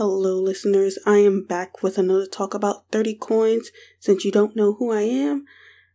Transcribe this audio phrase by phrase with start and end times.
[0.00, 0.98] Hello, listeners.
[1.04, 3.70] I am back with another talk about 30 coins.
[3.98, 5.44] Since you don't know who I am,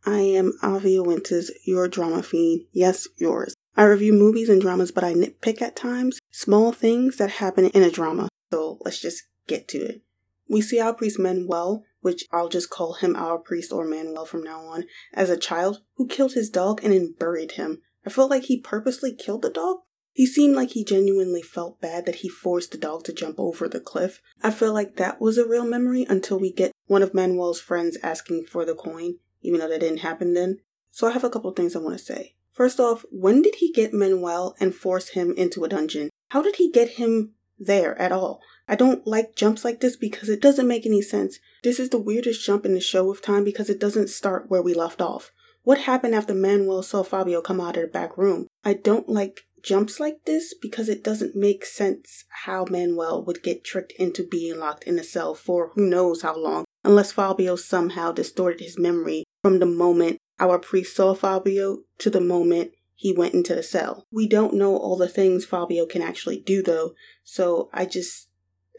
[0.06, 2.68] I am Avia Winters, your drama fiend.
[2.72, 3.56] Yes, yours.
[3.76, 6.20] I review movies and dramas, but I nitpick at times.
[6.30, 8.30] Small things that happen in a drama.
[8.54, 10.04] So let's just get to it.
[10.48, 14.44] We see our priest Manuel, which I'll just call him our priest or Manuel from
[14.44, 14.84] now on,
[15.16, 17.82] as a child who killed his dog and then buried him.
[18.06, 19.78] I felt like he purposely killed the dog.
[20.16, 23.68] He seemed like he genuinely felt bad that he forced the dog to jump over
[23.68, 24.22] the cliff.
[24.42, 27.98] I feel like that was a real memory until we get one of Manuel's friends
[28.02, 30.60] asking for the coin, even though that didn't happen then.
[30.90, 32.36] So I have a couple things I want to say.
[32.54, 36.10] First off, when did he get Manuel and force him into a dungeon?
[36.30, 38.40] How did he get him there at all?
[38.70, 41.40] I don't like jumps like this because it doesn't make any sense.
[41.62, 44.62] This is the weirdest jump in the show of time because it doesn't start where
[44.62, 45.34] we left off.
[45.64, 48.48] What happened after Manuel saw Fabio come out of the back room?
[48.64, 53.66] I don't like jumps like this because it doesn't make sense how Manuel would get
[53.66, 58.12] tricked into being locked in a cell for who knows how long, unless Fabio somehow
[58.12, 63.34] distorted his memory from the moment our priest saw Fabio to the moment he went
[63.34, 64.06] into the cell.
[64.12, 68.30] We don't know all the things Fabio can actually do though, so I just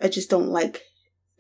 [0.01, 0.83] I just don't like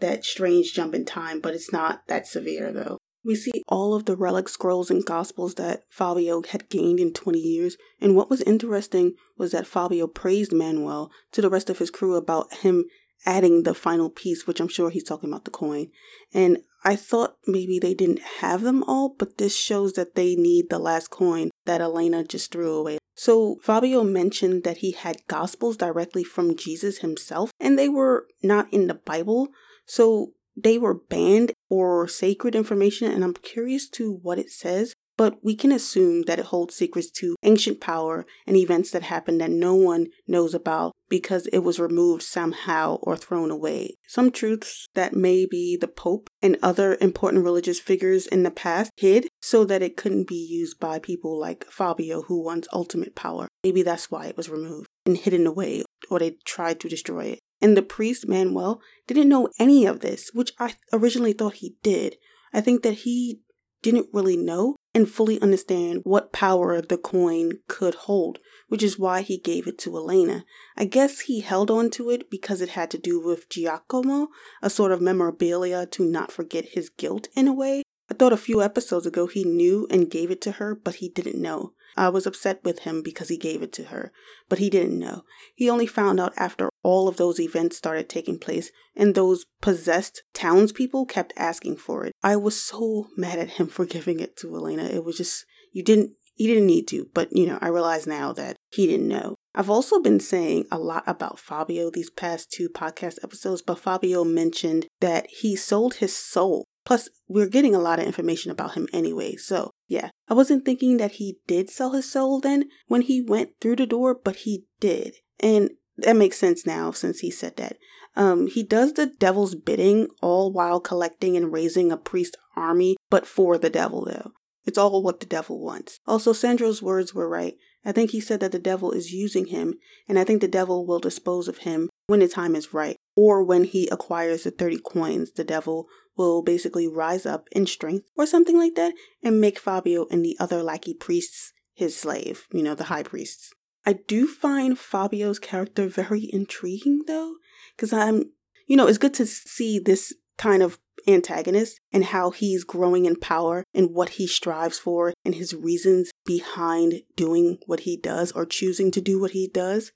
[0.00, 2.98] that strange jump in time, but it's not that severe though.
[3.26, 7.40] We see all of the relic scrolls and gospels that Fabio had gained in 20
[7.40, 11.90] years, and what was interesting was that Fabio praised Manuel to the rest of his
[11.90, 12.84] crew about him
[13.24, 15.88] adding the final piece, which I'm sure he's talking about the coin.
[16.32, 20.70] And I thought maybe they didn't have them all, but this shows that they need
[20.70, 22.98] the last coin that Elena just threw away.
[23.16, 28.72] So Fabio mentioned that he had gospels directly from Jesus himself, and they were not
[28.72, 29.48] in the Bible.
[29.84, 35.42] So they were banned or sacred information, and I'm curious to what it says, but
[35.42, 39.50] we can assume that it holds secrets to ancient power and events that happened that
[39.50, 43.94] no one knows about because it was removed somehow or thrown away.
[44.06, 49.28] Some truths that maybe the Pope and other important religious figures in the past hid
[49.40, 53.48] so that it couldn't be used by people like Fabio who wants ultimate power.
[53.62, 57.38] Maybe that's why it was removed and hidden away or they tried to destroy it.
[57.60, 62.16] And the priest, Manuel, didn't know any of this, which I originally thought he did.
[62.52, 63.40] I think that he
[63.82, 69.22] didn't really know and fully understand what power the coin could hold, which is why
[69.22, 70.44] he gave it to Elena.
[70.76, 74.28] I guess he held on to it because it had to do with Giacomo,
[74.62, 77.82] a sort of memorabilia to not forget his guilt in a way.
[78.10, 81.08] I thought a few episodes ago he knew and gave it to her, but he
[81.08, 81.72] didn't know.
[81.96, 84.12] I was upset with him because he gave it to her,
[84.48, 85.24] but he didn't know.
[85.54, 90.22] He only found out after all of those events started taking place and those possessed
[90.32, 92.12] townspeople kept asking for it.
[92.22, 94.84] I was so mad at him for giving it to Elena.
[94.84, 98.32] It was just, you didn't, you didn't need to, but you know, I realize now
[98.34, 99.34] that he didn't know.
[99.52, 104.22] I've also been saying a lot about Fabio these past two podcast episodes, but Fabio
[104.22, 108.86] mentioned that he sold his soul Plus, we're getting a lot of information about him
[108.92, 110.10] anyway, so yeah.
[110.28, 113.86] I wasn't thinking that he did sell his soul then when he went through the
[113.86, 115.16] door, but he did.
[115.40, 117.76] And that makes sense now since he said that.
[118.16, 123.26] Um, he does the devil's bidding all while collecting and raising a priest army, but
[123.26, 124.32] for the devil though.
[124.64, 126.00] It's all what the devil wants.
[126.06, 127.54] Also, Sandro's words were right.
[127.84, 129.74] I think he said that the devil is using him,
[130.08, 133.44] and I think the devil will dispose of him when the time is right, or
[133.44, 135.86] when he acquires the 30 coins, the devil
[136.16, 140.36] will basically rise up in strength or something like that and make Fabio and the
[140.40, 143.52] other lackey priests his slave, you know, the high priests.
[143.86, 147.36] I do find Fabio's character very intriguing though,
[147.76, 148.32] because I'm,
[148.66, 153.16] you know, it's good to see this kind of antagonist and how he's growing in
[153.16, 158.44] power and what he strives for and his reasons behind doing what he does or
[158.44, 159.92] choosing to do what he does.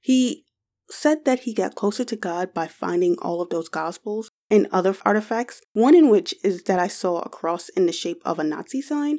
[0.00, 0.44] He
[0.90, 4.94] said that he got closer to God by finding all of those gospels and other
[5.04, 8.44] artifacts, one in which is that I saw a cross in the shape of a
[8.44, 9.18] Nazi sign.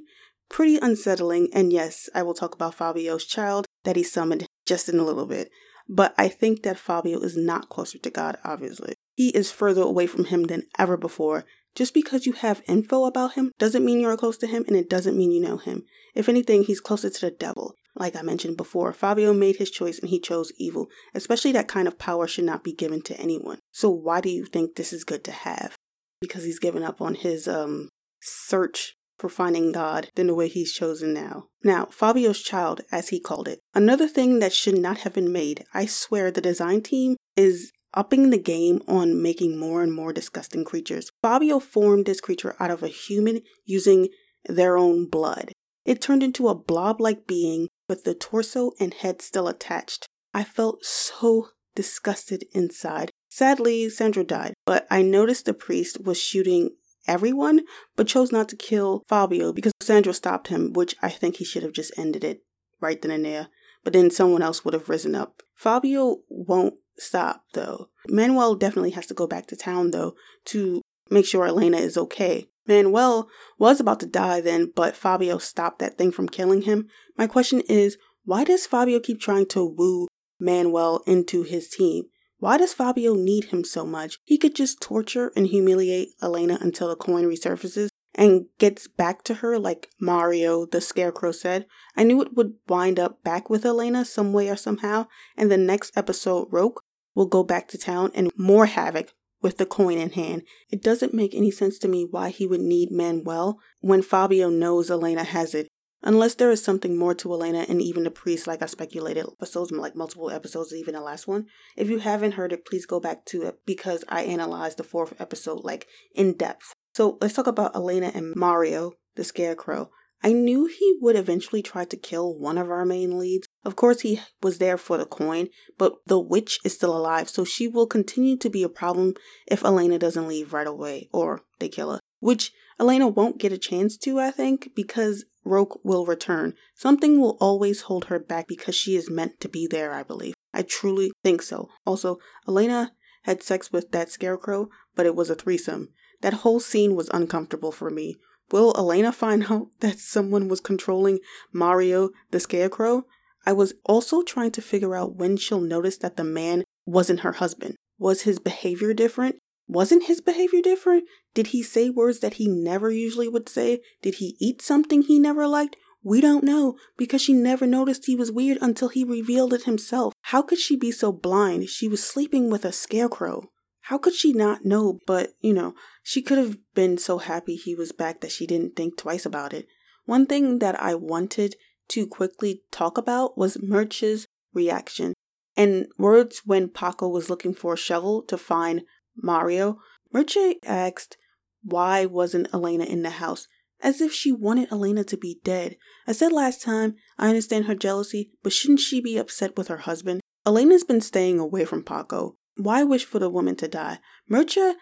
[0.50, 5.00] Pretty unsettling, and yes, I will talk about Fabio's child that he summoned just in
[5.00, 5.50] a little bit.
[5.88, 8.94] But I think that Fabio is not closer to God, obviously.
[9.16, 11.46] He is further away from him than ever before.
[11.76, 14.90] Just because you have info about him doesn't mean you're close to him, and it
[14.90, 15.84] doesn't mean you know him.
[16.14, 17.76] If anything, he's closer to the devil.
[17.98, 20.88] Like I mentioned before, Fabio made his choice and he chose evil.
[21.14, 23.60] Especially that kind of power should not be given to anyone.
[23.72, 25.76] So why do you think this is good to have?
[26.20, 27.90] Because he's given up on his um
[28.22, 31.46] search for finding God than the way he's chosen now.
[31.64, 33.60] Now, Fabio's child, as he called it.
[33.74, 38.30] Another thing that should not have been made, I swear the design team is upping
[38.30, 41.10] the game on making more and more disgusting creatures.
[41.22, 44.10] Fabio formed this creature out of a human using
[44.48, 45.52] their own blood.
[45.86, 50.08] It turned into a blob like being with the torso and head still attached.
[50.34, 53.12] I felt so disgusted inside.
[53.30, 56.72] Sadly, Sandra died, but I noticed the priest was shooting
[57.08, 57.62] everyone,
[57.96, 61.64] but chose not to kill Fabio because Sandra stopped him, which I think he should
[61.64, 62.42] have just ended it
[62.82, 63.48] right then and there.
[63.84, 65.44] But then someone else would have risen up.
[65.54, 67.90] Fabio won't stop, though.
[68.08, 70.16] Manuel definitely has to go back to town, though,
[70.46, 72.48] to make sure Elena is okay.
[72.68, 73.30] Manuel
[73.60, 76.88] was about to die then, but Fabio stopped that thing from killing him.
[77.18, 80.08] My question is, why does Fabio keep trying to woo
[80.40, 82.06] Manuel into his team?
[82.46, 84.20] Why does Fabio need him so much?
[84.24, 89.34] He could just torture and humiliate Elena until the coin resurfaces and gets back to
[89.42, 91.66] her like Mario the Scarecrow said.
[91.98, 95.58] I knew it would wind up back with Elena some way or somehow, and the
[95.58, 96.84] next episode, Roque
[97.16, 100.44] will go back to town and more havoc with the coin in hand.
[100.70, 104.92] It doesn't make any sense to me why he would need Manuel when Fabio knows
[104.92, 105.68] Elena has it.
[106.06, 109.72] Unless there is something more to Elena and even the priest, like I speculated, episodes,
[109.72, 111.48] like multiple episodes, even the last one.
[111.76, 115.20] If you haven't heard it, please go back to it because I analyzed the fourth
[115.20, 116.74] episode like in depth.
[116.94, 119.90] So let's talk about Elena and Mario, the scarecrow.
[120.24, 123.48] I knew he would eventually try to kill one of our main leads.
[123.64, 127.46] Of course, he was there for the coin, but the witch is still alive, so
[127.46, 129.16] she will continue to be a problem
[129.48, 132.00] if Elena doesn't leave right away or they kill her.
[132.26, 136.56] Which Elena won't get a chance to, I think, because Roque will return.
[136.74, 140.34] Something will always hold her back because she is meant to be there, I believe.
[140.52, 141.70] I truly think so.
[141.86, 142.18] Also,
[142.48, 142.94] Elena
[143.26, 145.90] had sex with that scarecrow, but it was a threesome.
[146.22, 148.16] That whole scene was uncomfortable for me.
[148.50, 151.20] Will Elena find out that someone was controlling
[151.54, 153.06] Mario the scarecrow?
[153.46, 157.34] I was also trying to figure out when she'll notice that the man wasn't her
[157.34, 157.76] husband.
[158.00, 159.36] Was his behavior different?
[159.68, 161.06] Wasn't his behavior different?
[161.34, 163.82] Did he say words that he never usually would say?
[164.02, 165.76] Did he eat something he never liked?
[166.04, 170.14] We don't know because she never noticed he was weird until he revealed it himself.
[170.22, 171.68] How could she be so blind?
[171.70, 173.50] She was sleeping with a scarecrow.
[173.82, 175.00] How could she not know?
[175.08, 175.74] But, you know,
[176.04, 179.54] she could have been so happy he was back that she didn't think twice about
[179.54, 179.68] it.
[180.06, 181.56] One thing that I wanted
[181.90, 185.14] to quickly talk about was Murch's reaction
[185.58, 188.84] and words when Paco was looking for a shovel to find
[189.16, 189.80] Mario,
[190.14, 191.18] Merche asked
[191.64, 193.48] why wasn't Elena in the house,
[193.82, 195.78] as if she wanted Elena to be dead.
[196.08, 199.78] I said last time, I understand her jealousy, but shouldn't she be upset with her
[199.78, 200.22] husband?
[200.46, 202.38] Elena's been staying away from Paco.
[202.56, 204.00] Why wish for the woman to die?
[204.30, 204.76] Merche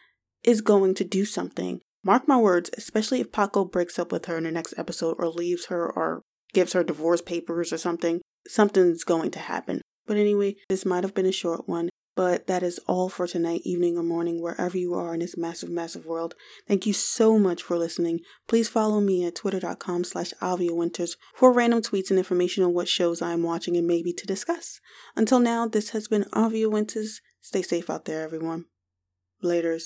[0.43, 1.79] is going to do something.
[2.03, 5.29] Mark my words, especially if Paco breaks up with her in the next episode or
[5.29, 6.21] leaves her or
[6.53, 9.81] gives her divorce papers or something, something's going to happen.
[10.05, 11.89] But anyway, this might have been a short one.
[12.15, 15.69] But that is all for tonight, evening, or morning, wherever you are in this massive,
[15.69, 16.35] massive world.
[16.67, 18.19] Thank you so much for listening.
[18.47, 22.87] Please follow me at twitter.com slash Avia Winters for random tweets and information on what
[22.87, 24.79] shows I am watching and maybe to discuss.
[25.15, 27.19] Until now, this has been Avia Winters.
[27.41, 28.65] Stay safe out there, everyone.
[29.43, 29.85] Laters.